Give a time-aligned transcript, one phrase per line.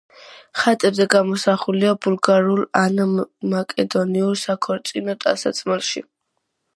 [0.59, 3.13] ხატებზე გამოსახულია ბულგარულ ან
[3.53, 6.07] მაკედონურ საქორწინო ტანსაცმელში.